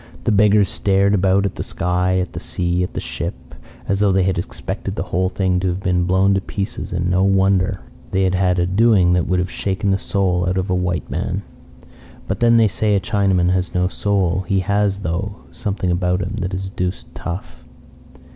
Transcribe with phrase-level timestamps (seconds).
[0.23, 3.53] The beggars stared about at the sky, at the sea, at the ship,
[3.87, 6.91] as though they had expected the whole thing to have been blown to pieces.
[6.91, 7.81] And no wonder!
[8.09, 11.07] They had had a doing that would have shaken the soul out of a white
[11.11, 11.43] man.
[12.27, 14.43] But then they say a Chinaman has no soul.
[14.47, 17.63] He has, though, something about him that is deuced tough.